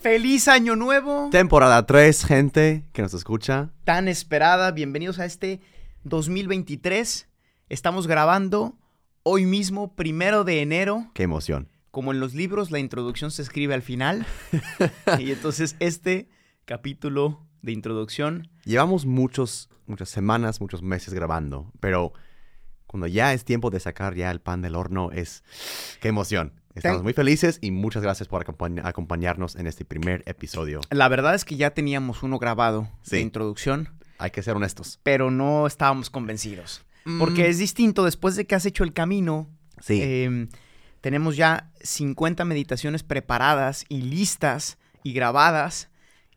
Feliz 0.00 0.46
año 0.46 0.76
nuevo. 0.76 1.28
Temporada 1.32 1.84
3, 1.84 2.24
gente 2.24 2.84
que 2.92 3.02
nos 3.02 3.14
escucha. 3.14 3.70
Tan 3.82 4.06
esperada. 4.06 4.70
Bienvenidos 4.70 5.18
a 5.18 5.24
este 5.24 5.60
2023. 6.04 7.28
Estamos 7.68 8.06
grabando 8.06 8.78
hoy 9.24 9.44
mismo, 9.44 9.96
primero 9.96 10.44
de 10.44 10.62
enero. 10.62 11.10
Qué 11.14 11.24
emoción. 11.24 11.68
Como 11.90 12.12
en 12.12 12.20
los 12.20 12.32
libros, 12.32 12.70
la 12.70 12.78
introducción 12.78 13.32
se 13.32 13.42
escribe 13.42 13.74
al 13.74 13.82
final. 13.82 14.24
y 15.18 15.32
entonces 15.32 15.74
este 15.80 16.28
capítulo 16.64 17.44
de 17.62 17.72
introducción 17.72 18.48
Llevamos 18.64 19.04
muchos, 19.04 19.68
muchas 19.86 20.10
semanas, 20.10 20.60
muchos 20.60 20.80
meses 20.80 21.12
grabando, 21.12 21.72
pero 21.80 22.12
cuando 22.86 23.08
ya 23.08 23.32
es 23.32 23.44
tiempo 23.44 23.70
de 23.70 23.80
sacar 23.80 24.14
ya 24.14 24.30
el 24.30 24.40
pan 24.40 24.62
del 24.62 24.76
horno 24.76 25.10
es... 25.10 25.42
Qué 26.00 26.06
emoción. 26.06 26.52
Estamos 26.78 27.02
muy 27.02 27.12
felices 27.12 27.58
y 27.60 27.70
muchas 27.70 28.02
gracias 28.02 28.28
por 28.28 28.44
acompañ- 28.44 28.80
acompañarnos 28.84 29.56
en 29.56 29.66
este 29.66 29.84
primer 29.84 30.22
episodio. 30.26 30.80
La 30.90 31.08
verdad 31.08 31.34
es 31.34 31.44
que 31.44 31.56
ya 31.56 31.70
teníamos 31.70 32.22
uno 32.22 32.38
grabado 32.38 32.88
de 33.10 33.20
introducción, 33.20 33.90
Hay 34.18 34.30
que 34.30 34.42
ser 34.42 34.56
honestos. 34.56 34.98
pero 35.02 35.30
no 35.30 35.66
estábamos 35.66 36.10
convencidos. 36.10 36.82
Porque 37.18 37.42
Mm, 37.44 37.50
es 37.50 37.58
distinto 37.58 38.04
después 38.04 38.36
de 38.36 38.46
que 38.46 38.54
has 38.54 38.66
hecho 38.66 38.84
el 38.84 38.92
camino. 38.92 39.48
Sí. 39.80 40.00
eh, 40.02 40.48
tenemos 41.00 41.36
ya 41.36 41.70
50 41.80 42.44
meditaciones 42.44 43.02
preparadas 43.04 43.84
y 43.88 44.02
listas 44.02 44.76
y 45.04 45.12
grabadas. 45.12 45.88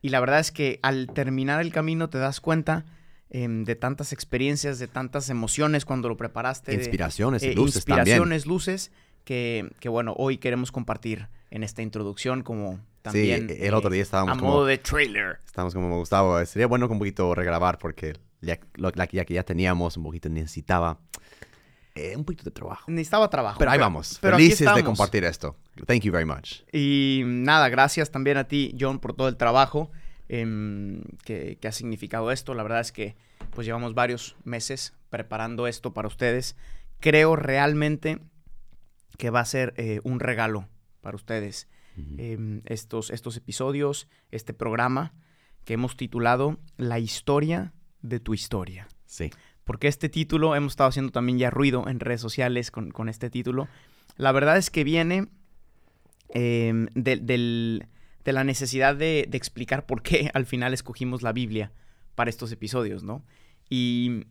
Y 0.03 0.09
la 0.09 0.19
verdad 0.19 0.39
es 0.39 0.51
que 0.51 0.79
al 0.83 1.07
terminar 1.07 1.59
el 1.61 1.71
camino 1.73 2.09
te 2.09 2.19
das 2.19 2.39
cuenta 2.39 2.85
em, 3.33 3.63
de 3.63 3.75
tantas 3.75 4.11
experiencias, 4.13 4.77
de 4.77 4.87
tantas 4.87 5.29
emociones 5.29 5.85
cuando 5.85 6.09
lo 6.09 6.17
preparaste. 6.17 6.71
de- 6.73 6.77
Inspiraciones 6.77 7.41
y 7.43 7.47
eh, 7.47 7.55
luces 7.55 7.85
también. 7.85 7.99
inspiraciones, 8.17 8.45
luces, 8.45 8.91
que, 9.23 9.69
que, 9.79 9.89
bueno, 9.89 10.13
hoy 10.17 10.37
queremos 10.37 10.71
compartir 10.71 11.27
en 11.49 11.63
esta 11.63 11.81
introducción 11.81 12.43
como 12.43 12.79
también 13.01 13.49
sí, 13.49 13.57
el 13.59 13.73
otro 13.73 13.89
eh, 13.89 13.93
día 13.95 14.03
estábamos 14.03 14.37
a 14.37 14.39
como... 14.39 14.51
modo 14.53 14.65
de 14.65 14.77
trailer. 14.77 15.39
Estamos 15.45 15.73
como 15.73 15.97
Gustavo. 15.97 16.39
eh, 16.39 16.45
Sería 16.45 16.67
bueno 16.67 16.87
que 16.87 16.93
un 16.93 16.99
poquito 16.99 17.33
regrabar 17.35 17.77
porque 17.77 18.13
ya, 18.41 18.59
lo- 18.75 18.91
la 18.95 19.07
que 19.07 19.17
ya 19.17 19.25
que 19.25 19.33
ya 19.33 19.43
teníamos 19.43 19.97
un 19.97 20.03
poquito 20.03 20.29
necesitaba 20.29 20.99
eh, 21.95 22.15
un 22.15 22.23
poquito 22.23 22.43
de 22.45 22.51
trabajo. 22.51 22.83
Necesitaba 22.89 23.29
trabajo. 23.29 23.59
Pero 23.59 23.71
ahí 23.71 23.79
vamos. 23.79 24.17
pero 24.21 24.37
Felices 24.37 24.73
de 24.73 24.83
compartir 24.83 25.23
esto. 25.25 25.57
Thank 25.87 26.01
you 26.03 26.11
very 26.11 26.25
much. 26.25 26.61
Y 26.71 27.23
nada, 27.25 27.67
gracias 27.69 28.11
también 28.11 28.37
a 28.37 28.45
ti, 28.47 28.75
John, 28.79 28.99
por 28.99 29.13
todo 29.13 29.27
el 29.27 29.35
trabajo 29.35 29.91
em, 30.29 31.01
que, 31.25 31.57
que 31.59 31.67
ha 31.67 31.71
significado 31.71 32.31
esto. 32.31 32.53
La 32.53 32.63
verdad 32.63 32.79
es 32.81 32.91
que 32.91 33.15
pues 33.49 33.65
llevamos 33.67 33.93
varios 33.93 34.37
meses 34.45 34.93
preparando 35.09 35.67
esto 35.67 35.93
para 35.93 36.07
ustedes. 36.07 36.55
Creo 37.01 37.35
realmente 37.35 38.19
que 39.17 39.29
va 39.29 39.39
a 39.41 39.45
ser 39.45 39.73
eh, 39.77 39.99
un 40.03 40.19
regalo 40.19 40.67
para 41.01 41.15
ustedes 41.15 41.67
em, 42.17 42.61
estos, 42.65 43.09
estos 43.11 43.37
episodios, 43.37 44.07
este 44.31 44.53
programa 44.53 45.13
que 45.65 45.73
hemos 45.73 45.95
titulado 45.97 46.59
La 46.77 46.99
historia 46.99 47.73
de 48.01 48.19
tu 48.19 48.33
historia. 48.33 48.87
Sí. 49.05 49.29
Porque 49.63 49.87
este 49.87 50.09
título, 50.09 50.55
hemos 50.55 50.73
estado 50.73 50.89
haciendo 50.89 51.11
también 51.11 51.37
ya 51.37 51.49
ruido 51.49 51.87
en 51.87 51.99
redes 51.99 52.21
sociales 52.21 52.71
con, 52.71 52.91
con 52.91 53.09
este 53.09 53.29
título. 53.29 53.67
La 54.17 54.31
verdad 54.31 54.57
es 54.57 54.69
que 54.71 54.83
viene 54.83 55.27
em, 56.29 56.87
de, 56.95 57.17
del- 57.17 57.87
de 58.23 58.33
la 58.33 58.43
necesidad 58.43 58.95
de, 58.95 59.25
de 59.27 59.37
explicar 59.37 59.85
por 59.85 60.03
qué 60.03 60.29
al 60.33 60.45
final 60.45 60.73
escogimos 60.73 61.21
la 61.23 61.33
Biblia 61.33 61.71
para 62.15 62.29
estos 62.29 62.51
episodios, 62.51 63.03
¿no? 63.03 63.23
Y 63.69 64.25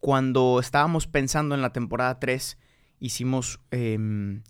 cuando 0.00 0.58
estábamos 0.60 1.06
pensando 1.06 1.54
en 1.54 1.62
la 1.62 1.72
temporada 1.72 2.18
3, 2.18 2.58
hicimos, 3.00 3.60
em, 3.70 4.42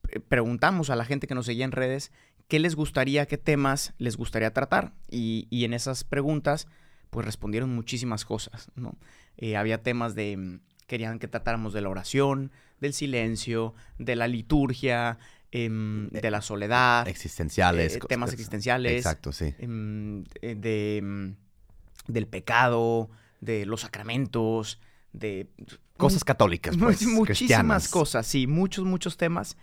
pre- 0.00 0.20
preguntamos 0.20 0.90
a 0.90 0.96
la 0.96 1.04
gente 1.04 1.26
que 1.26 1.34
nos 1.34 1.46
seguía 1.46 1.64
en 1.64 1.72
redes 1.72 2.10
qué 2.48 2.58
les 2.58 2.74
gustaría, 2.74 3.26
qué 3.26 3.38
temas 3.38 3.94
les 3.98 4.16
gustaría 4.16 4.52
tratar. 4.52 4.92
Y, 5.10 5.46
y 5.50 5.64
en 5.64 5.72
esas 5.74 6.02
preguntas, 6.04 6.66
pues 7.10 7.24
respondieron 7.24 7.74
muchísimas 7.74 8.24
cosas, 8.24 8.68
¿no? 8.74 8.96
Eh, 9.36 9.56
había 9.56 9.82
temas 9.82 10.14
de, 10.14 10.36
mm, 10.36 10.60
querían 10.86 11.18
que 11.18 11.28
tratáramos 11.28 11.72
de 11.72 11.80
la 11.82 11.88
oración, 11.88 12.50
del 12.80 12.92
silencio, 12.92 13.74
de 13.98 14.16
la 14.16 14.26
liturgia, 14.28 15.18
em, 15.52 16.08
de 16.10 16.30
la 16.30 16.40
soledad, 16.42 17.06
Existenciales. 17.08 17.96
eh, 17.96 18.00
temas 18.08 18.32
existenciales. 18.32 18.92
Exacto, 18.92 19.32
sí. 19.32 19.54
em, 19.58 20.24
eh, 20.42 20.54
de, 20.54 21.34
del 22.08 22.26
pecado, 22.26 23.08
de 23.40 23.64
los 23.66 23.82
sacramentos, 23.82 24.80
de... 25.12 25.48
Cosas 25.96 26.24
católicas, 26.24 26.76
pues. 26.76 27.02
muchísimas 27.06 27.26
cristianas. 27.26 27.88
cosas, 27.88 28.26
sí, 28.26 28.46
muchos, 28.46 28.84
muchos 28.84 29.16
temas. 29.16 29.56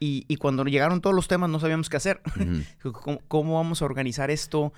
Y, 0.00 0.24
y 0.28 0.36
cuando 0.36 0.64
llegaron 0.64 1.00
todos 1.00 1.14
los 1.14 1.28
temas 1.28 1.50
no 1.50 1.60
sabíamos 1.60 1.88
qué 1.88 1.96
hacer. 1.96 2.20
¿Cómo, 2.82 3.20
cómo 3.28 3.54
vamos 3.56 3.82
a 3.82 3.84
organizar 3.84 4.30
esto? 4.30 4.72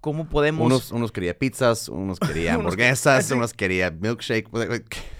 ¿Cómo 0.00 0.28
podemos...? 0.28 0.66
Unos, 0.66 0.90
unos 0.92 1.12
quería 1.12 1.38
pizzas, 1.38 1.88
unos 1.88 2.18
quería 2.20 2.52
Unos- 2.58 2.64
hamburguesas, 2.64 3.26
sí. 3.26 3.34
unos 3.34 3.52
quería 3.54 3.90
milkshake. 3.90 4.48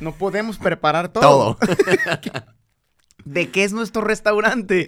No 0.01 0.13
podemos 0.15 0.59
preparar 0.59 1.11
todo. 1.13 1.57
Todo. 1.57 1.59
¿De 3.25 3.51
qué 3.51 3.65
es 3.65 3.73
nuestro 3.73 4.03
restaurante? 4.03 4.87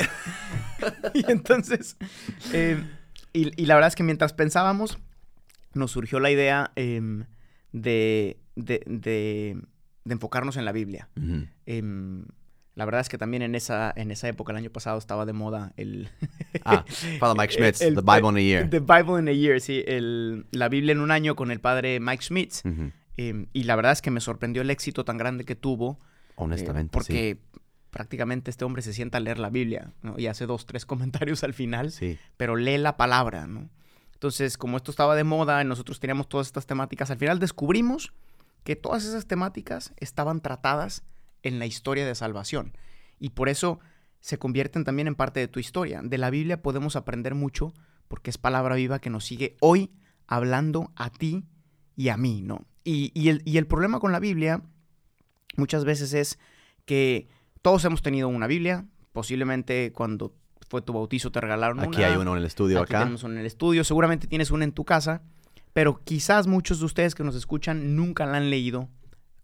y 1.14 1.30
entonces, 1.30 1.97
eh, 2.53 2.82
y, 3.32 3.62
y 3.62 3.66
la 3.66 3.74
verdad 3.74 3.88
es 3.88 3.94
que 3.94 4.03
mientras 4.03 4.34
pensábamos, 4.34 4.98
nos 5.72 5.92
surgió 5.92 6.20
la 6.20 6.30
idea 6.30 6.72
em, 6.76 7.24
de, 7.72 8.38
de- 8.56 8.83
de- 8.87 9.56
de 10.05 10.12
enfocarnos 10.12 10.56
en 10.56 10.65
la 10.65 10.72
Biblia. 10.72 11.09
Em, 11.67 12.25
la 12.75 12.84
verdad 12.84 13.00
es 13.00 13.09
que 13.09 13.19
también 13.19 13.43
en 13.43 13.55
esa, 13.55 13.93
en 13.97 14.11
esa 14.11 14.28
época, 14.28 14.53
el 14.53 14.59
año 14.59 14.71
pasado, 14.71 14.99
estaba 14.99 15.25
de 15.27 15.33
moda 15.33 15.72
el... 15.77 16.09
Ah, 16.65 16.84
Father 17.19 17.37
Mike 17.39 17.53
Schmitz, 17.55 17.81
el- 17.81 17.95
The 17.95 18.00
Bible 18.03 18.28
in 18.31 18.37
a 18.37 18.41
Year. 18.41 18.71
The 18.71 18.81
Bible 18.81 19.19
in 19.21 19.28
a 19.28 19.33
Year, 19.33 19.61
sí. 19.61 19.83
el- 19.87 20.47
la 20.50 20.69
Biblia 20.69 20.93
en 20.93 21.00
un 21.00 21.11
año 21.11 21.37
con 21.37 21.50
el 21.50 21.61
padre 21.61 22.00
Mike 22.00 22.22
Schmitz. 22.22 22.62
Em, 23.19 23.47
y 23.53 23.62
la 23.65 23.77
verdad 23.77 23.93
es 23.93 24.03
que 24.03 24.11
me 24.11 24.21
sorprendió 24.21 24.61
el 24.62 24.71
éxito 24.71 25.05
tan 25.05 25.16
grande 25.19 25.45
que 25.45 25.55
tuvo. 25.55 25.99
eh, 26.03 26.33
Honestamente, 26.37 26.93
porque 26.93 27.39
prácticamente 27.91 28.50
este 28.50 28.65
hombre 28.66 28.83
se 28.83 28.93
sienta 28.93 29.16
a 29.19 29.21
leer 29.22 29.39
la 29.39 29.49
Biblia, 29.49 29.93
¿no? 30.03 30.19
Y 30.19 30.27
hace 30.27 30.45
dos, 30.47 30.66
tres 30.66 30.84
comentarios 30.87 31.43
al 31.45 31.55
final, 31.55 31.91
sí. 31.93 32.12
Sí. 32.15 32.19
pero 32.37 32.56
lee 32.56 32.77
la 32.78 32.97
palabra, 32.99 33.47
¿no? 33.47 33.71
Entonces, 34.12 34.56
como 34.59 34.77
esto 34.77 34.91
estaba 34.91 35.15
de 35.16 35.25
moda 35.25 35.62
nosotros 35.65 35.99
teníamos 36.00 36.28
todas 36.28 36.47
estas 36.47 36.66
temáticas, 36.66 37.11
al 37.11 37.19
final 37.19 37.39
descubrimos 37.39 38.12
que 38.66 38.75
todas 38.75 39.04
esas 39.04 39.27
temáticas 39.28 39.94
estaban 39.97 40.41
tratadas 40.41 41.04
en 41.44 41.60
la 41.60 41.66
historia 41.66 42.04
de 42.04 42.16
salvación. 42.16 42.77
Y 43.21 43.31
por 43.31 43.49
eso 43.49 43.78
se 44.19 44.38
convierten 44.38 44.82
también 44.82 45.06
en 45.06 45.15
parte 45.15 45.38
de 45.38 45.47
tu 45.47 45.60
historia. 45.60 46.03
De 46.03 46.19
la 46.19 46.31
Biblia 46.31 46.60
podemos 46.62 46.97
aprender 46.97 47.37
mucho 47.37 47.72
porque 48.09 48.28
es 48.28 48.38
palabra 48.38 48.75
viva 48.75 48.99
que 48.99 49.09
nos 49.09 49.25
sigue 49.25 49.56
hoy 49.60 49.93
hablando 50.27 50.91
a 50.97 51.10
ti 51.10 51.44
y 51.94 52.09
a 52.09 52.16
mí, 52.16 52.43
¿no? 52.43 52.66
Y, 52.82 53.12
y 53.15 53.28
el, 53.28 53.41
y 53.44 53.59
el 53.59 53.69
problema 53.69 54.00
con 54.00 54.10
la 54.10 54.19
Biblia 54.19 54.60
muchas 55.56 55.84
veces 55.84 56.12
es 56.12 56.41
que 56.87 57.28
todos 57.62 57.84
hemos 57.84 58.03
tenido 58.03 58.27
una 58.27 58.48
Biblia, 58.48 58.84
posiblemente 59.12 59.93
cuando 59.93 60.34
fue 60.69 60.83
tu 60.83 60.93
bautizo 60.93 61.31
te 61.31 61.41
regalaron 61.41 61.78
una. 61.78 61.87
Aquí 61.87 62.03
hay 62.03 62.16
uno 62.16 62.33
en 62.33 62.38
el 62.38 62.47
estudio 62.47 62.83
Aquí 62.83 62.93
acá. 62.93 63.04
tenemos 63.04 63.22
una 63.22 63.34
en 63.34 63.41
el 63.43 63.47
estudio, 63.47 63.84
seguramente 63.84 64.27
tienes 64.27 64.50
una 64.50 64.65
en 64.65 64.72
tu 64.72 64.84
casa, 64.84 65.22
pero 65.77 66.01
quizás 66.05 66.47
muchos 66.47 66.78
de 66.81 66.87
ustedes 66.87 67.15
que 67.15 67.23
nos 67.23 67.34
escuchan 67.37 67.97
nunca 67.97 68.25
la 68.25 68.39
han 68.39 68.49
leído 68.49 68.89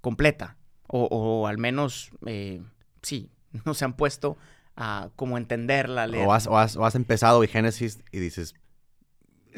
completa, 0.00 0.56
o, 0.88 1.04
o 1.10 1.46
al 1.46 1.58
menos, 1.58 2.10
eh, 2.24 2.62
sí, 3.02 3.28
no 3.66 3.74
se 3.74 3.84
han 3.84 3.92
puesto 3.92 4.38
a 4.74 5.10
como 5.14 5.36
entenderla, 5.36 6.06
leer. 6.06 6.26
O 6.26 6.32
has, 6.32 6.46
o, 6.46 6.56
has, 6.56 6.74
o 6.78 6.86
has 6.86 6.94
empezado 6.94 7.44
y 7.44 7.48
Génesis 7.48 8.00
y 8.12 8.18
dices, 8.18 8.54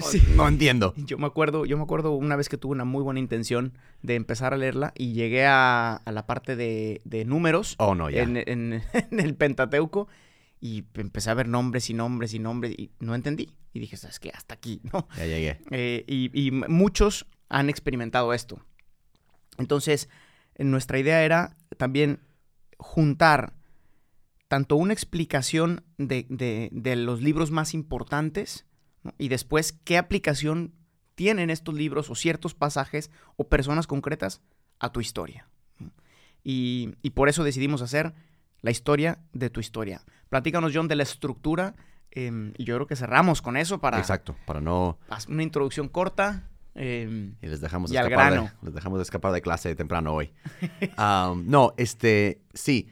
"Oh, 0.00 0.02
Sí. 0.02 0.20
no 0.34 0.48
entiendo. 0.48 0.94
Yo 1.06 1.16
me 1.16 1.26
acuerdo, 1.26 1.64
yo 1.64 1.76
me 1.76 1.84
acuerdo 1.84 2.10
una 2.10 2.34
vez 2.34 2.48
que 2.48 2.58
tuve 2.58 2.72
una 2.72 2.84
muy 2.84 3.04
buena 3.04 3.20
intención 3.20 3.78
de 4.02 4.16
empezar 4.16 4.52
a 4.52 4.56
leerla 4.56 4.92
y 4.96 5.12
llegué 5.12 5.46
a, 5.46 5.94
a 5.94 6.10
la 6.10 6.26
parte 6.26 6.56
de, 6.56 7.00
de 7.04 7.24
números 7.24 7.76
Oh, 7.78 7.94
no, 7.94 8.10
ya. 8.10 8.22
en, 8.24 8.36
en- 8.36 8.82
en 9.12 9.20
el 9.20 9.36
Pentateuco 9.36 10.08
y 10.60 10.84
empecé 10.94 11.30
a 11.30 11.34
ver 11.34 11.48
nombres 11.48 11.90
y 11.90 11.94
nombres 11.94 12.32
y 12.34 12.38
nombres 12.38 12.74
y 12.78 12.90
no 13.00 13.14
entendí. 13.14 13.50
Y 13.72 13.80
dije, 13.80 13.96
¿sabes 13.96 14.18
qué? 14.20 14.30
Hasta 14.30 14.54
aquí, 14.54 14.80
¿no? 14.92 15.08
Ya 15.16 15.26
llegué. 15.26 15.60
Eh, 15.70 16.04
y, 16.06 16.50
muchos 16.50 17.26
han 17.48 17.68
experimentado 17.68 18.32
esto. 18.32 18.60
Entonces, 19.58 20.08
nuestra 20.58 20.98
idea 20.98 21.24
era 21.24 21.56
también 21.76 22.20
juntar 22.78 23.54
tanto 24.48 24.76
una 24.76 24.92
explicación 24.92 25.84
de, 25.98 26.26
de- 26.28 26.70
de 26.72 26.96
los 26.96 27.20
libros 27.22 27.50
más 27.50 27.74
importantes 27.74 28.66
¿no? 29.02 29.12
Y 29.18 29.28
después, 29.28 29.72
¿qué 29.72 29.98
aplicación 29.98 30.72
tienen 31.14 31.50
estos 31.50 31.74
libros 31.74 32.10
o 32.10 32.14
ciertos 32.14 32.54
pasajes 32.54 33.10
o 33.36 33.48
personas 33.48 33.86
concretas 33.86 34.40
a 34.78 34.90
tu 34.92 35.00
historia? 35.00 35.48
y 36.46 37.10
por 37.14 37.30
eso 37.30 37.42
decidimos 37.42 37.80
hacer 37.80 38.14
la 38.64 38.70
historia 38.70 39.18
de 39.34 39.50
tu 39.50 39.60
historia. 39.60 40.00
Platícanos, 40.30 40.72
John, 40.74 40.88
de 40.88 40.96
la 40.96 41.02
estructura. 41.02 41.74
eh, 42.10 42.52
y 42.56 42.64
yo 42.64 42.76
creo 42.76 42.86
que 42.86 42.96
cerramos 42.96 43.42
con 43.42 43.56
eso 43.58 43.78
para 43.78 43.98
Exacto, 43.98 44.34
para 44.46 44.60
no... 44.62 44.98
una 45.28 45.42
introducción 45.42 45.88
corta. 45.88 46.48
eh, 46.74 47.34
Y 47.42 47.46
les 47.46 47.60
dejamos, 47.60 47.92
Y 47.92 47.96
al 47.98 48.06
escapar 48.06 48.32
de, 48.32 48.38
grano. 48.38 48.52
les 48.62 48.74
dejamos 48.74 48.98
de 48.98 49.02
escapar 49.02 49.32
de 49.32 49.42
clase 49.42 49.74
temprano 49.76 50.14
hoy. 50.14 50.32
Um, 50.96 51.44
no, 51.46 51.74
este, 51.76 52.40
sí. 52.54 52.88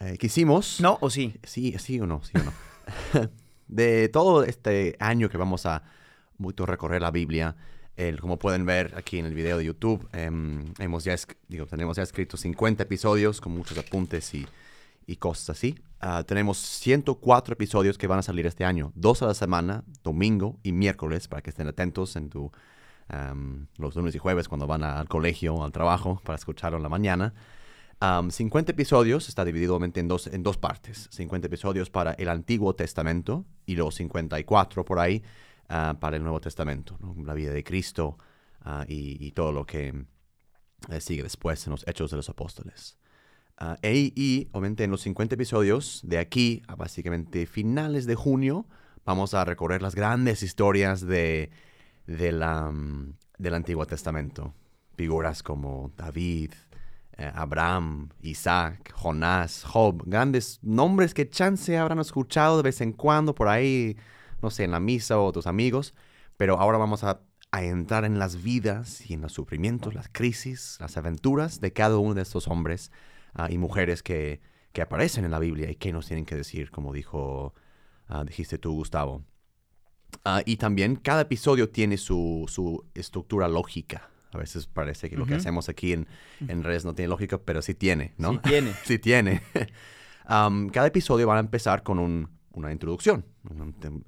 Eh, 0.00 0.18
quisimos... 0.18 0.80
¿No 0.82 0.98
o 1.00 1.08
sí? 1.08 1.34
Sí, 1.44 1.74
sí 1.78 1.98
o 2.00 2.06
no, 2.06 2.22
sí 2.22 2.32
o 2.38 2.44
no. 2.44 3.30
de 3.68 4.08
todo 4.10 4.44
este 4.44 4.96
año 5.00 5.28
que 5.30 5.38
vamos 5.38 5.64
a 5.66 5.82
mucho 6.36 6.66
recorrer 6.66 7.00
la 7.02 7.10
Biblia, 7.10 7.56
el- 7.98 8.20
como 8.20 8.38
pueden 8.38 8.64
ver 8.64 8.94
aquí 8.96 9.18
en 9.18 9.26
el 9.26 9.34
video 9.34 9.58
de 9.58 9.64
YouTube, 9.64 10.08
em, 10.12 10.64
hemos 10.78 11.04
ya, 11.04 11.14
digo, 11.48 11.66
tenemos 11.66 11.96
ya 11.96 12.02
escrito 12.04 12.36
50 12.36 12.84
episodios 12.84 13.40
con 13.40 13.52
muchos 13.52 13.76
apuntes 13.76 14.32
y, 14.34 14.46
y 15.06 15.16
cosas 15.16 15.50
así. 15.50 15.74
Ah, 16.00 16.22
tenemos 16.26 16.58
104 16.58 17.54
episodios 17.54 17.98
que 17.98 18.06
van 18.06 18.20
a 18.20 18.22
salir 18.22 18.46
este 18.46 18.64
año, 18.64 18.92
dos 18.94 19.20
a 19.22 19.26
la 19.26 19.34
semana, 19.34 19.82
domingo 20.04 20.58
y 20.62 20.70
miércoles, 20.72 21.26
para 21.28 21.42
que 21.42 21.50
estén 21.50 21.66
atentos 21.66 22.14
en 22.16 22.30
tu, 22.30 22.52
am, 23.08 23.66
los 23.78 23.96
lunes 23.96 24.14
y 24.14 24.18
jueves 24.18 24.48
cuando 24.48 24.66
van 24.68 24.84
a- 24.84 25.00
al 25.00 25.08
colegio 25.08 25.54
o 25.56 25.64
al 25.64 25.72
trabajo 25.72 26.20
para 26.24 26.36
escucharlo 26.36 26.76
en 26.76 26.84
la 26.84 26.88
mañana. 26.88 27.34
Am, 28.00 28.30
50 28.30 28.70
episodios, 28.72 29.28
está 29.28 29.44
dividido 29.44 29.76
en 29.82 30.06
dos, 30.06 30.28
en 30.28 30.44
dos 30.44 30.56
partes. 30.56 31.08
50 31.10 31.48
episodios 31.48 31.90
para 31.90 32.12
el 32.12 32.28
Antiguo 32.28 32.76
Testamento 32.76 33.44
y 33.66 33.74
los 33.74 33.96
54 33.96 34.84
por 34.84 35.00
ahí 35.00 35.24
ah, 35.68 35.96
para 36.00 36.16
el 36.16 36.22
Nuevo 36.22 36.40
Testamento, 36.40 36.98
la 37.24 37.34
vida 37.34 37.52
de 37.52 37.64
Cristo 37.64 38.18
ah, 38.60 38.84
y, 38.88 39.30
todo 39.32 39.52
lo 39.52 39.66
que 39.66 40.06
eh, 40.90 41.00
sigue 41.00 41.22
después 41.22 41.66
en 41.66 41.72
los 41.72 41.86
Hechos 41.86 42.10
de 42.10 42.16
los 42.16 42.28
Apóstoles. 42.28 42.98
Ah, 43.56 43.76
e- 43.82 44.12
y 44.14 44.48
obviamente 44.52 44.84
en 44.84 44.90
los 44.90 45.02
50 45.02 45.34
episodios, 45.34 46.00
de 46.04 46.18
aquí 46.18 46.62
a 46.68 46.76
básicamente 46.76 47.46
finales 47.46 48.06
de 48.06 48.14
junio, 48.14 48.66
vamos 49.04 49.34
a 49.34 49.44
recorrer 49.44 49.82
las 49.82 49.94
grandes 49.94 50.42
historias 50.42 51.00
de, 51.00 51.50
mm, 52.06 53.10
del 53.38 53.54
Antiguo 53.54 53.86
Testamento. 53.86 54.54
Figuras 54.96 55.42
como 55.42 55.92
David, 55.96 56.52
eh, 57.18 57.32
Abraham, 57.34 58.10
Isaac, 58.22 58.92
Jonás, 58.94 59.64
Job, 59.64 60.04
grandes 60.06 60.60
nombres 60.62 61.14
que 61.14 61.28
chance 61.28 61.76
habrán 61.76 61.98
escuchado 61.98 62.58
de 62.58 62.62
vez 62.62 62.80
en 62.80 62.92
cuando 62.92 63.34
por 63.34 63.48
ahí, 63.48 63.96
no 64.42 64.50
sé, 64.50 64.64
en 64.64 64.70
la 64.72 64.80
misa 64.80 65.18
o 65.18 65.32
tus 65.32 65.46
amigos, 65.46 65.94
pero 66.36 66.58
ahora 66.58 66.78
vamos 66.78 67.04
a, 67.04 67.20
a 67.50 67.62
entrar 67.64 68.04
en 68.04 68.18
las 68.18 68.42
vidas 68.42 69.08
y 69.10 69.14
en 69.14 69.20
los 69.22 69.32
sufrimientos, 69.32 69.94
las 69.94 70.08
crisis, 70.10 70.76
las 70.80 70.96
aventuras 70.96 71.60
de 71.60 71.72
cada 71.72 71.98
uno 71.98 72.14
de 72.14 72.22
estos 72.22 72.48
hombres 72.48 72.92
ah, 73.34 73.48
y 73.50 73.58
mujeres 73.58 74.02
que, 74.02 74.40
que 74.72 74.82
aparecen 74.82 75.24
en 75.24 75.30
la 75.30 75.38
Biblia 75.38 75.70
y 75.70 75.74
que 75.76 75.92
nos 75.92 76.06
tienen 76.06 76.24
que 76.26 76.36
decir, 76.36 76.70
como 76.70 76.92
dijo, 76.92 77.54
ah, 78.08 78.24
dijiste 78.24 78.58
tú, 78.58 78.72
Gustavo. 78.74 79.24
Ah, 80.24 80.42
y 80.44 80.56
también 80.56 80.96
cada 80.96 81.22
episodio 81.22 81.68
tiene 81.70 81.96
su, 81.96 82.44
su 82.48 82.84
estructura 82.94 83.48
lógica. 83.48 84.10
A 84.32 84.38
veces 84.38 84.66
parece 84.66 85.08
que 85.08 85.16
lo 85.16 85.24
que 85.24 85.34
hacemos 85.36 85.68
aquí 85.70 85.94
en, 85.94 86.06
en 86.48 86.62
redes 86.62 86.84
no 86.84 86.94
tiene 86.94 87.08
lógica, 87.08 87.38
pero 87.38 87.62
sí 87.62 87.74
tiene, 87.74 88.12
¿no? 88.18 88.32
Sí 88.32 88.38
tiene. 88.42 88.72
sí 88.84 88.98
tiene. 88.98 89.42
Cada 90.26 90.86
episodio 90.86 91.26
va 91.26 91.36
a 91.36 91.40
empezar 91.40 91.82
con 91.82 91.98
un- 91.98 92.37
una 92.58 92.72
introducción, 92.72 93.24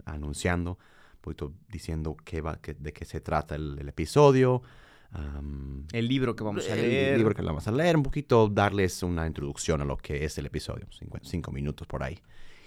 anunciando, 0.04 0.72
un 0.72 1.20
poquito 1.20 1.52
diciendo 1.68 2.16
qué 2.24 2.40
va, 2.40 2.60
qué- 2.60 2.74
de 2.74 2.92
qué 2.92 3.04
se 3.04 3.20
trata 3.20 3.54
el, 3.54 3.78
el 3.78 3.88
episodio. 3.88 4.62
El 5.92 6.06
libro 6.08 6.36
que 6.36 6.44
vamos 6.44 6.68
a 6.68 6.74
el 6.74 6.82
leer. 6.82 7.16
libro 7.18 7.34
que 7.34 7.42
vamos 7.42 7.66
a 7.66 7.72
leer, 7.72 7.96
un 7.96 8.02
poquito 8.02 8.48
darles 8.48 9.02
una 9.02 9.26
introducción 9.26 9.80
a 9.80 9.84
lo 9.84 9.96
que 9.96 10.24
es 10.24 10.38
el 10.38 10.46
episodio, 10.46 10.86
cinco, 10.90 11.18
cinco 11.22 11.50
minutos 11.50 11.86
por 11.86 12.02
ahí. 12.02 12.18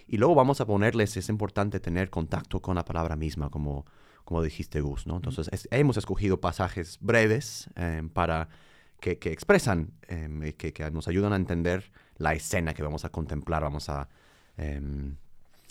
Y 0.08 0.18
luego 0.18 0.36
vamos 0.36 0.60
a 0.60 0.66
ponerles, 0.66 1.16
es 1.16 1.30
importante 1.30 1.80
tener 1.80 2.10
contacto 2.10 2.62
con 2.62 2.76
la 2.76 2.84
palabra 2.84 3.16
misma, 3.16 3.50
como, 3.50 3.86
como 4.26 4.42
dijiste 4.44 4.82
Gus, 4.82 5.08
¿no? 5.08 5.16
Entonces, 5.16 5.48
es- 5.54 5.68
hemos 5.72 5.96
escogido 5.98 6.42
pasajes 6.42 6.98
breves 7.00 7.70
eh, 7.76 8.04
para 8.14 8.50
que, 9.00 9.18
que 9.18 9.32
expresan, 9.32 9.92
eh, 10.10 10.54
que, 10.58 10.74
que 10.74 10.92
nos 10.92 11.08
ayudan 11.08 11.32
a 11.34 11.38
entender 11.38 11.92
la 12.18 12.34
escena 12.34 12.74
que 12.74 12.84
vamos 12.84 13.06
a 13.06 13.10
contemplar, 13.10 13.64
vamos 13.64 13.88
a 13.90 14.10
em, 14.58 15.16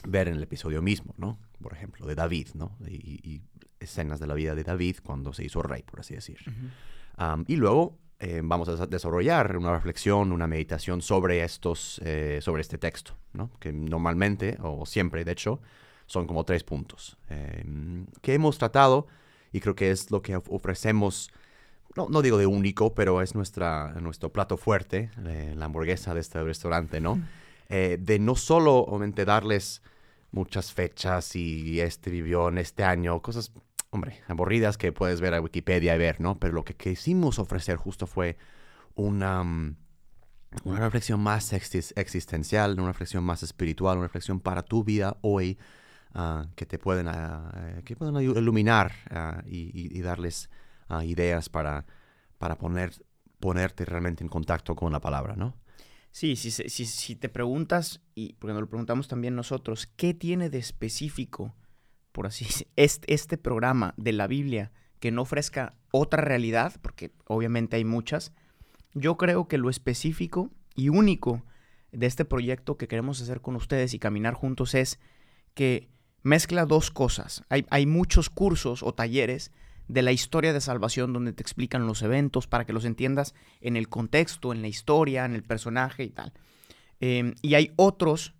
ver 0.06 0.28
en 0.28 0.34
el 0.34 0.42
episodio 0.42 0.82
mismo, 0.82 1.14
¿no? 1.16 1.38
Por 1.60 1.72
ejemplo, 1.74 2.06
de 2.06 2.14
David, 2.14 2.48
¿no? 2.54 2.76
Y, 2.88 3.20
y 3.22 3.42
escenas 3.80 4.20
de 4.20 4.26
la 4.26 4.34
vida 4.34 4.54
de 4.54 4.64
David 4.64 4.96
cuando 5.02 5.32
se 5.32 5.44
hizo 5.44 5.62
rey, 5.62 5.82
por 5.82 6.00
así 6.00 6.14
decir. 6.14 6.38
Ujú. 6.46 6.68
Am, 7.16 7.44
y 7.48 7.56
luego 7.56 7.98
eh, 8.20 8.40
vamos 8.44 8.68
a 8.68 8.86
desarrollar 8.86 9.56
una 9.56 9.72
reflexión, 9.72 10.32
una 10.32 10.46
meditación 10.46 11.02
sobre 11.02 11.42
estos, 11.42 12.00
eh, 12.04 12.38
sobre 12.40 12.62
este 12.62 12.78
texto, 12.78 13.16
¿no? 13.32 13.50
Que 13.58 13.72
normalmente, 13.72 14.56
o 14.62 14.86
siempre, 14.86 15.24
de 15.24 15.32
hecho, 15.32 15.60
son 16.06 16.26
como 16.26 16.44
tres 16.44 16.62
puntos 16.64 17.16
em, 17.30 18.06
que 18.20 18.34
hemos 18.34 18.58
tratado 18.58 19.06
y 19.52 19.60
creo 19.60 19.74
que 19.74 19.90
es 19.90 20.10
lo 20.10 20.22
que 20.22 20.36
of- 20.36 20.48
ofrecemos. 20.50 21.30
No, 21.96 22.08
no 22.08 22.22
digo 22.22 22.38
de 22.38 22.46
único, 22.46 22.94
pero 22.94 23.20
es 23.22 23.34
nuestra, 23.34 23.92
nuestro 24.00 24.32
plato 24.32 24.56
fuerte, 24.56 25.10
eh, 25.26 25.54
la 25.56 25.66
hamburguesa 25.66 26.14
de 26.14 26.20
este 26.20 26.42
restaurante, 26.42 27.00
¿no? 27.00 27.20
Eh, 27.74 27.96
de 27.98 28.18
no 28.18 28.34
solo, 28.36 28.76
obviamente, 28.76 29.24
darles 29.24 29.82
muchas 30.30 30.72
fechas 30.74 31.34
y 31.36 31.80
este 31.80 32.10
vivió 32.10 32.48
en 32.48 32.58
este 32.58 32.84
año, 32.84 33.20
cosas 33.22 33.50
hombre, 33.90 34.20
aburridas 34.28 34.76
que 34.78 34.92
puedes 34.92 35.20
ver 35.22 35.34
a 35.34 35.40
Wikipedia 35.40 35.94
y 35.94 35.98
ver, 35.98 36.20
¿no? 36.20 36.38
Pero 36.38 36.52
lo 36.54 36.64
que 36.64 36.74
quisimos 36.74 37.38
ofrecer 37.38 37.76
justo 37.76 38.06
fue 38.06 38.36
una, 38.94 39.42
mm, 39.42 39.76
una 40.64 40.80
reflexión 40.80 41.20
más 41.20 41.52
exis- 41.52 41.92
existencial, 41.96 42.78
una 42.78 42.88
reflexión 42.88 43.24
más 43.24 43.42
espiritual, 43.42 43.96
una 43.98 44.06
reflexión 44.06 44.40
para 44.40 44.62
tu 44.62 44.84
vida 44.84 45.16
hoy 45.22 45.58
ah, 46.14 46.46
que 46.56 46.66
te 46.66 46.78
pueden, 46.78 47.08
ah, 47.08 47.52
eh, 47.78 47.82
que 47.84 47.96
pueden 47.96 48.16
iluminar 48.16 48.92
ah, 49.10 49.42
y, 49.46 49.70
y- 49.74 50.02
darles 50.02 50.50
ideas 51.04 51.48
para, 51.48 51.86
para 52.36 52.58
poner, 52.58 52.92
ponerte 53.40 53.86
realmente 53.86 54.22
en 54.22 54.28
contacto 54.28 54.76
con 54.76 54.92
la 54.92 55.00
palabra, 55.00 55.36
¿no? 55.36 55.54
Sí, 56.12 56.36
si, 56.36 57.16
te 57.16 57.30
preguntas, 57.30 58.02
y 58.14 58.34
porque 58.34 58.52
nos 58.52 58.60
lo 58.60 58.68
preguntamos 58.68 59.08
también 59.08 59.34
nosotros, 59.34 59.88
¿qué 59.96 60.12
tiene 60.12 60.50
de 60.50 60.58
específico, 60.58 61.54
por 62.12 62.26
así 62.26 62.44
decir, 62.44 62.68
este, 62.76 63.14
este 63.14 63.38
programa 63.38 63.94
de 63.96 64.12
la 64.12 64.26
Biblia 64.26 64.72
que 65.00 65.10
no 65.10 65.22
ofrezca 65.22 65.74
otra 65.90 66.22
realidad? 66.22 66.74
Porque 66.82 67.12
obviamente 67.26 67.76
hay 67.76 67.84
muchas. 67.86 68.32
Yo 68.92 69.16
creo 69.16 69.48
que 69.48 69.56
lo 69.56 69.70
específico 69.70 70.50
y 70.74 70.90
único 70.90 71.44
de 71.92 72.06
este 72.06 72.26
proyecto 72.26 72.76
que 72.76 72.88
queremos 72.88 73.22
hacer 73.22 73.40
con 73.40 73.56
ustedes 73.56 73.94
y 73.94 73.98
caminar 73.98 74.34
juntos 74.34 74.74
es 74.74 75.00
que 75.54 75.88
mezcla 76.22 76.66
dos 76.66 76.90
cosas. 76.90 77.42
Hay, 77.48 77.64
hay 77.70 77.86
muchos 77.86 78.28
cursos 78.28 78.82
o 78.82 78.92
talleres 78.92 79.50
de 79.88 80.02
la 80.02 80.12
historia 80.12 80.52
de 80.52 80.60
salvación 80.60 81.12
donde 81.12 81.32
te 81.32 81.42
explican 81.42 81.86
los 81.86 82.02
eventos 82.02 82.46
para 82.46 82.64
que 82.64 82.72
los 82.72 82.84
entiendas 82.84 83.34
en 83.60 83.76
el 83.76 83.88
contexto, 83.88 84.52
en 84.52 84.62
la 84.62 84.68
historia, 84.68 85.24
en 85.24 85.34
el 85.34 85.42
personaje 85.42 86.04
y 86.04 86.10
tal. 86.10 86.32
Eh, 87.00 87.34
y 87.42 87.54
hay 87.54 87.72
otros 87.76 88.34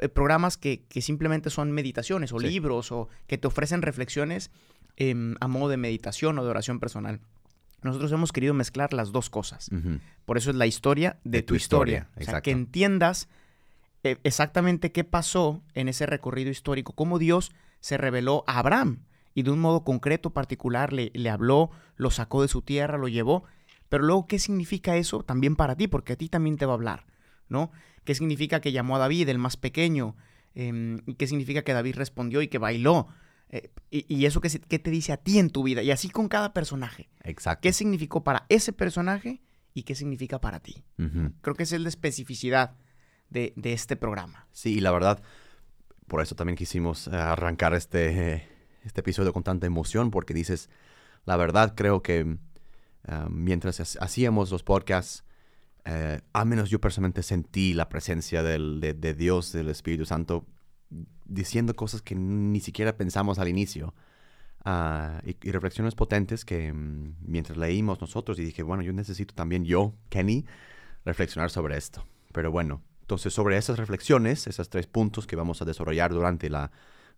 eh, 0.00 0.08
programas 0.08 0.56
que, 0.56 0.84
que 0.88 1.00
simplemente 1.02 1.50
son 1.50 1.72
meditaciones 1.72 2.32
o 2.32 2.38
Sí. 2.40 2.46
libros 2.48 2.92
o 2.92 3.08
que 3.26 3.36
te 3.38 3.46
ofrecen 3.46 3.82
reflexiones 3.82 4.50
em, 4.96 5.34
a 5.40 5.48
modo 5.48 5.68
de 5.68 5.76
meditación 5.76 6.38
o 6.38 6.44
de 6.44 6.50
oración 6.50 6.80
personal. 6.80 7.20
Nosotros 7.82 8.10
hemos 8.12 8.32
querido 8.32 8.54
mezclar 8.54 8.92
las 8.94 9.12
dos 9.12 9.28
cosas. 9.28 9.70
Por 10.24 10.38
eso 10.38 10.50
es 10.50 10.56
la 10.56 10.66
historia 10.66 11.18
de, 11.24 11.38
De 11.38 11.42
tu, 11.42 11.48
tu 11.48 11.56
historia. 11.56 12.08
historia, 12.08 12.26
O 12.28 12.30
sea, 12.30 12.40
que 12.40 12.50
entiendas 12.52 13.28
eh, 14.02 14.16
exactamente 14.24 14.92
qué 14.92 15.04
pasó 15.04 15.62
en 15.74 15.88
ese 15.88 16.06
recorrido 16.06 16.50
histórico, 16.50 16.92
cómo 16.94 17.18
Dios 17.18 17.52
se 17.80 17.96
reveló 17.98 18.44
a 18.46 18.58
Abraham 18.60 19.04
y 19.36 19.42
de 19.44 19.52
un 19.52 19.60
modo 19.60 19.84
concreto, 19.84 20.30
particular, 20.30 20.92
le, 20.92 21.12
le 21.14 21.30
habló, 21.30 21.70
lo 21.94 22.10
sacó 22.10 22.42
de 22.42 22.48
su 22.48 22.62
tierra, 22.62 22.98
lo 22.98 23.06
llevó. 23.06 23.44
Pero 23.88 24.02
luego, 24.02 24.26
¿qué 24.26 24.40
significa 24.40 24.96
eso 24.96 25.22
también 25.22 25.54
para 25.54 25.76
ti? 25.76 25.86
Porque 25.86 26.14
a 26.14 26.16
ti 26.16 26.28
también 26.28 26.56
te 26.56 26.66
va 26.66 26.72
a 26.72 26.74
hablar, 26.74 27.06
¿no? 27.48 27.70
¿Qué 28.04 28.14
significa 28.16 28.60
que 28.60 28.72
llamó 28.72 28.96
a 28.96 28.98
David, 28.98 29.28
el 29.28 29.38
más 29.38 29.56
pequeño? 29.56 30.16
Em, 30.54 31.00
¿Y 31.06 31.14
qué 31.14 31.26
significa 31.26 31.62
que 31.62 31.72
David 31.74 31.94
respondió 31.96 32.40
y 32.42 32.48
que 32.48 32.58
bailó? 32.58 33.06
Eh, 33.50 33.70
y, 33.90 34.12
y 34.12 34.24
eso 34.26 34.40
qué, 34.40 34.48
se- 34.48 34.60
qué 34.60 34.78
te 34.78 34.90
dice 34.90 35.12
a 35.12 35.18
ti 35.18 35.38
en 35.38 35.50
tu 35.50 35.62
vida? 35.62 35.82
Y 35.82 35.90
así 35.92 36.08
con 36.08 36.28
cada 36.28 36.52
personaje. 36.52 37.08
Exacto. 37.22 37.60
¿Qué 37.62 37.72
significó 37.72 38.24
para 38.24 38.46
ese 38.48 38.72
personaje 38.72 39.42
y 39.74 39.82
qué 39.82 39.94
significa 39.94 40.40
para 40.40 40.60
ti? 40.60 40.82
Creo 41.42 41.54
que 41.54 41.62
esa 41.64 41.76
es 41.76 41.82
la 41.82 41.88
especificidad 41.90 42.74
de, 43.28 43.52
de 43.56 43.72
este 43.74 43.96
programa. 43.96 44.48
Sí, 44.52 44.74
y 44.76 44.80
la 44.80 44.90
verdad, 44.92 45.22
por 46.06 46.22
eso 46.22 46.34
también 46.34 46.56
quisimos 46.56 47.06
eh, 47.08 47.10
arrancar 47.16 47.74
este, 47.74 48.32
eh, 48.34 48.48
este 48.86 49.00
episodio 49.00 49.32
con 49.32 49.42
tanta 49.42 49.66
emoción, 49.66 50.10
porque 50.10 50.34
dices, 50.34 50.70
la 51.24 51.36
verdad 51.36 51.74
creo 51.76 52.02
que 52.02 52.38
ah, 53.08 53.28
mientras 53.30 53.80
ha- 53.80 54.04
hacíamos 54.04 54.50
los 54.50 54.62
podcasts, 54.62 55.24
eh, 55.84 56.20
al 56.32 56.46
menos 56.46 56.70
yo 56.70 56.80
personalmente 56.80 57.22
sentí 57.22 57.74
la 57.74 57.88
presencia 57.88 58.42
del- 58.42 58.80
de, 58.80 59.14
Dios, 59.14 59.52
del 59.52 59.68
Espíritu 59.68 60.04
Santo, 60.04 60.44
diciendo 61.24 61.74
cosas 61.76 62.02
que 62.02 62.14
ni 62.14 62.60
siquiera 62.60 62.96
pensamos 62.96 63.38
al 63.38 63.48
inicio. 63.48 63.94
Ah, 64.64 65.20
y, 65.24 65.36
y, 65.42 65.52
reflexiones 65.52 65.94
potentes 65.94 66.44
que 66.44 66.72
mm, 66.72 67.16
mientras 67.22 67.56
leímos 67.56 68.00
nosotros 68.00 68.38
y 68.40 68.44
dije, 68.44 68.64
bueno, 68.64 68.82
yo 68.82 68.92
necesito 68.92 69.34
también 69.34 69.64
yo, 69.64 69.94
Kenny, 70.08 70.44
reflexionar 71.04 71.50
sobre 71.50 71.76
esto. 71.76 72.04
Pero 72.32 72.50
bueno, 72.50 72.82
entonces 73.02 73.32
sobre 73.32 73.56
esas 73.56 73.78
reflexiones, 73.78 74.48
esos 74.48 74.68
tres 74.68 74.88
puntos 74.88 75.26
que 75.28 75.36
vamos 75.36 75.62
a 75.62 75.64
desarrollar 75.64 76.12
durante 76.12 76.50
la, 76.50 76.72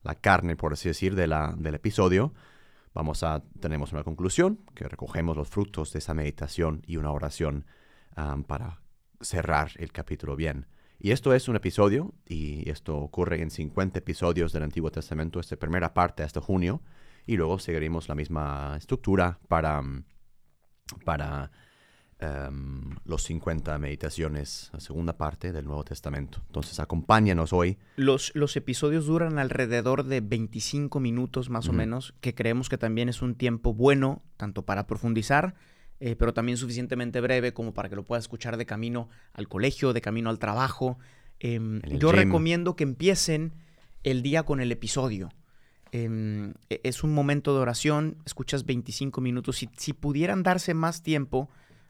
la 0.09 0.15
carne, 0.15 0.57
por 0.57 0.73
así 0.73 0.89
decir, 0.89 1.15
de 1.15 1.27
la, 1.27 1.55
del 1.59 1.75
episodio, 1.75 2.33
vamos 2.95 3.23
a, 3.23 3.43
tenemos 3.61 3.93
una 3.93 4.05
conclusión, 4.05 4.59
que 4.75 4.89
recogemos 4.89 5.37
los 5.37 5.49
frutos 5.49 5.93
de 5.93 5.99
esa 5.99 6.15
meditación 6.15 6.83
y 6.87 6.97
una 6.97 7.13
oración 7.13 7.67
um, 8.17 8.43
para 8.43 8.81
cerrar 9.21 9.73
el 9.77 9.93
capítulo 9.93 10.35
bien. 10.35 10.67
Y 10.99 11.11
esto 11.11 11.35
es 11.35 11.47
un 11.47 11.57
episodio, 11.57 12.15
y 12.27 12.71
esto 12.71 12.97
ocurre 12.97 13.43
en 13.43 13.51
50 13.51 13.99
episodios 13.99 14.51
del 14.53 14.63
Antiguo 14.63 14.91
Testamento, 14.91 15.41
esta 15.41 15.57
primera 15.57 15.93
parte 15.93 16.23
hasta 16.23 16.41
junio, 16.41 16.81
y 17.27 17.37
luego 17.37 17.59
seguiremos 17.59 18.09
la 18.09 18.15
misma 18.15 18.77
estructura 18.79 19.39
para, 19.47 19.83
para 21.05 21.51
um, 22.21 22.97
los 23.05 23.23
50 23.25 23.79
meditaciones, 23.79 24.71
la 24.73 24.81
segunda 24.81 25.17
parte 25.17 25.53
del 25.53 25.65
Nuevo 25.65 25.85
Testamento. 25.85 26.43
Entonces, 26.47 26.81
acompáñanos 26.81 27.53
hoy. 27.53 27.79
Los, 27.97 28.33
los 28.35 28.57
episodios 28.57 29.07
duran 29.07 29.39
alrededor 29.39 30.05
de 30.05 30.21
25 30.21 31.01
minutos 31.01 31.51
más 31.51 31.67
uh 31.67 31.71
-huh. 31.71 31.75
o 31.75 31.77
menos, 31.77 32.15
que 32.21 32.35
creemos 32.35 32.69
que 32.69 32.79
también 32.79 33.09
es 33.09 33.23
un 33.23 33.35
tiempo 33.35 33.75
bueno, 33.75 34.23
tanto 34.37 34.63
para 34.63 34.87
profundizar, 34.87 35.55
eh, 36.01 36.17
pero 36.17 36.33
también 36.33 36.59
suficientemente 36.59 37.21
breve 37.21 37.53
como 37.53 37.75
para 37.75 37.89
que 37.89 37.97
lo 37.97 38.05
puedas 38.05 38.25
escuchar 38.25 38.57
de 38.57 38.67
camino 38.67 39.09
al 39.33 39.49
colegio, 39.49 39.93
de 39.93 40.01
camino 40.01 40.31
al 40.31 40.39
trabajo. 40.39 40.99
Eh, 41.41 41.61
yo 41.99 42.11
gym. 42.11 42.17
recomiendo 42.17 42.77
que 42.77 42.85
empiecen 42.85 43.53
el 44.05 44.23
día 44.23 44.45
con 44.45 44.61
el 44.61 44.71
episodio. 44.71 45.31
Eh, 45.91 46.53
es 46.69 47.03
un 47.03 47.15
momento 47.15 47.55
de 47.55 47.61
oración, 47.61 48.19
escuchas 48.27 48.67
25 48.67 49.21
minutos. 49.21 49.57
Si, 49.57 49.71
si 49.77 49.93
pudieran 49.93 50.43
darse 50.43 50.75
más 50.75 51.03
tiempo, 51.03 51.49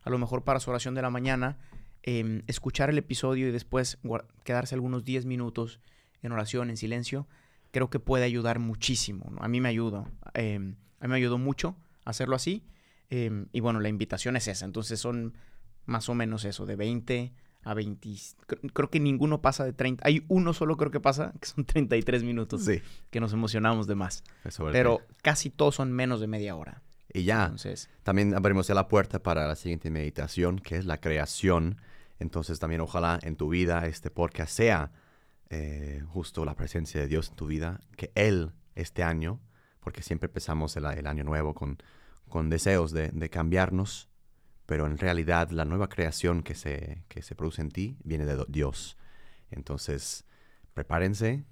a 0.08 0.10
lo 0.10 0.18
mejor 0.18 0.42
para 0.42 0.58
su 0.58 0.70
oración 0.70 0.94
de 0.94 1.02
la 1.02 1.10
mañana, 1.10 1.58
eh, 2.02 2.42
escuchar 2.46 2.88
el 2.88 2.96
episodio 2.96 3.46
y 3.46 3.50
después 3.50 3.98
quedarse 4.42 4.74
algunos 4.74 5.04
10 5.04 5.26
minutos 5.26 5.80
en 6.22 6.32
oración, 6.32 6.70
en 6.70 6.78
silencio, 6.78 7.28
creo 7.72 7.90
que 7.90 8.00
puede 8.00 8.24
ayudar 8.24 8.58
muchísimo. 8.58 9.30
¿no? 9.30 9.42
A 9.42 9.48
mí 9.48 9.60
me 9.60 9.68
ayudó, 9.68 10.08
eh, 10.32 10.56
a 11.00 11.06
mí 11.06 11.10
me 11.10 11.16
ayudó 11.16 11.36
mucho 11.36 11.76
hacerlo 12.06 12.36
así. 12.36 12.64
Eh, 13.10 13.46
y 13.52 13.60
bueno, 13.60 13.80
la 13.80 13.90
invitación 13.90 14.34
es 14.36 14.48
esa. 14.48 14.64
Entonces 14.64 14.98
son 14.98 15.34
más 15.84 16.08
o 16.08 16.14
menos 16.14 16.46
eso, 16.46 16.64
de 16.64 16.76
20 16.76 17.34
a 17.64 17.74
20. 17.74 18.08
Creo 18.72 18.88
que 18.88 19.00
ninguno 19.00 19.42
pasa 19.42 19.66
de 19.66 19.74
30. 19.74 20.06
Hay 20.06 20.24
uno 20.28 20.54
solo 20.54 20.78
creo 20.78 20.90
que 20.90 21.00
pasa, 21.00 21.34
que 21.38 21.48
son 21.48 21.66
33 21.66 22.22
minutos. 22.24 22.64
Sí. 22.64 22.80
Que 23.10 23.20
nos 23.20 23.34
emocionamos 23.34 23.86
de 23.86 23.94
más. 23.94 24.24
Pero 24.72 25.02
casi 25.20 25.50
todos 25.50 25.74
son 25.74 25.92
menos 25.92 26.20
de 26.20 26.28
media 26.28 26.56
hora. 26.56 26.82
Y 27.12 27.24
ya, 27.24 27.44
Entonces, 27.44 27.88
también 28.02 28.34
abrimos 28.34 28.66
ya 28.66 28.74
la 28.74 28.88
puerta 28.88 29.22
para 29.22 29.46
la 29.46 29.56
siguiente 29.56 29.90
meditación, 29.90 30.58
que 30.58 30.76
es 30.76 30.84
la 30.84 31.00
creación. 31.00 31.80
Entonces 32.18 32.58
también 32.58 32.80
ojalá 32.80 33.18
en 33.22 33.36
tu 33.36 33.48
vida 33.48 33.86
este 33.86 34.10
podcast 34.10 34.52
sea 34.52 34.92
eh, 35.50 36.02
justo 36.08 36.44
la 36.44 36.54
presencia 36.54 37.00
de 37.00 37.06
Dios 37.06 37.30
en 37.30 37.36
tu 37.36 37.46
vida, 37.46 37.80
que 37.96 38.12
Él 38.14 38.52
este 38.74 39.02
año, 39.02 39.40
porque 39.80 40.02
siempre 40.02 40.26
empezamos 40.26 40.76
el, 40.76 40.84
el 40.84 41.06
año 41.06 41.24
nuevo 41.24 41.54
con, 41.54 41.78
con 42.28 42.50
deseos 42.50 42.92
de, 42.92 43.08
de, 43.08 43.30
cambiarnos, 43.30 44.10
pero 44.66 44.86
en 44.86 44.98
realidad 44.98 45.50
la 45.50 45.64
nueva 45.64 45.88
creación 45.88 46.42
que 46.42 46.54
se, 46.54 47.04
que 47.08 47.22
se 47.22 47.34
produce 47.34 47.62
en 47.62 47.70
ti 47.70 47.96
viene 48.04 48.26
de 48.26 48.44
Dios. 48.48 48.98
Entonces, 49.50 50.26
prepárense. 50.74 51.44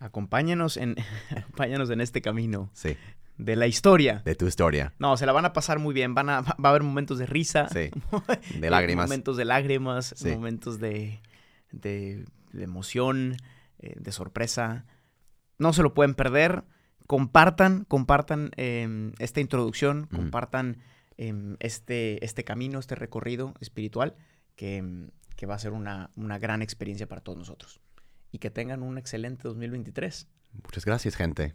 Acompáñanos 0.00 0.76
en, 0.76 0.96
acompáñanos 1.30 1.90
en 1.90 2.00
este 2.00 2.20
camino. 2.20 2.70
Sí 2.72 2.96
de 3.36 3.56
la 3.56 3.66
historia. 3.66 4.22
De 4.24 4.34
tu 4.34 4.46
historia. 4.46 4.94
No, 4.98 5.16
se 5.16 5.26
la 5.26 5.32
van 5.32 5.44
a 5.44 5.52
pasar 5.52 5.78
muy 5.78 5.94
bien. 5.94 6.14
Van 6.14 6.28
a, 6.28 6.40
va 6.42 6.54
a 6.64 6.68
haber 6.68 6.82
momentos 6.82 7.18
de 7.18 7.26
risa. 7.26 7.68
Sí. 7.68 7.90
De 8.60 8.70
lágrimas. 8.70 9.06
momentos 9.06 9.36
de 9.36 9.44
lágrimas. 9.44 10.14
Sí. 10.16 10.30
Momentos 10.30 10.78
de, 10.78 11.20
de, 11.72 12.24
de 12.52 12.62
emoción, 12.62 13.36
eh, 13.78 13.94
de 13.98 14.12
sorpresa. 14.12 14.86
No 15.58 15.72
se 15.72 15.82
lo 15.82 15.94
pueden 15.94 16.14
perder. 16.14 16.64
Compartan, 17.06 17.84
compartan 17.84 18.50
eh, 18.56 19.12
esta 19.18 19.40
introducción, 19.40 20.08
mm. 20.10 20.16
compartan 20.16 20.78
eh, 21.18 21.56
este, 21.60 22.24
este 22.24 22.44
camino, 22.44 22.78
este 22.78 22.94
recorrido 22.94 23.54
espiritual 23.60 24.16
que, 24.56 25.10
que 25.36 25.46
va 25.46 25.54
a 25.54 25.58
ser 25.58 25.72
una, 25.72 26.10
una 26.16 26.38
gran 26.38 26.62
experiencia 26.62 27.06
para 27.06 27.20
todos 27.20 27.38
nosotros. 27.38 27.80
Y 28.32 28.38
que 28.38 28.50
tengan 28.50 28.82
un 28.82 28.96
excelente 28.98 29.42
2023. 29.44 30.28
Muchas 30.62 30.84
gracias, 30.84 31.14
gente. 31.14 31.54